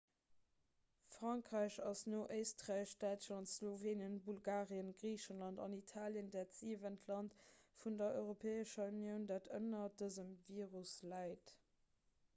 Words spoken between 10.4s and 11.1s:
virus